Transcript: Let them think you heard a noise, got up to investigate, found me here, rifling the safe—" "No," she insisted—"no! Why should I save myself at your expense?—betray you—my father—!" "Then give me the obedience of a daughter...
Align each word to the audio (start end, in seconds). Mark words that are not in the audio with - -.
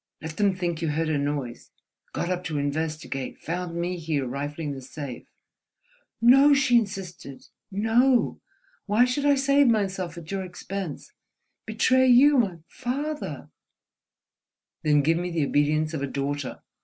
Let 0.19 0.37
them 0.37 0.55
think 0.55 0.81
you 0.81 0.87
heard 0.89 1.09
a 1.09 1.17
noise, 1.19 1.69
got 2.11 2.31
up 2.31 2.43
to 2.45 2.57
investigate, 2.57 3.37
found 3.37 3.75
me 3.79 3.99
here, 3.99 4.25
rifling 4.25 4.71
the 4.71 4.81
safe—" 4.81 5.27
"No," 6.19 6.55
she 6.55 6.75
insisted—"no! 6.79 8.41
Why 8.87 9.05
should 9.05 9.27
I 9.27 9.35
save 9.35 9.67
myself 9.67 10.17
at 10.17 10.31
your 10.31 10.43
expense?—betray 10.43 12.07
you—my 12.07 12.61
father—!" 12.67 13.51
"Then 14.81 15.03
give 15.03 15.19
me 15.19 15.29
the 15.29 15.45
obedience 15.45 15.93
of 15.93 16.01
a 16.01 16.07
daughter... 16.07 16.63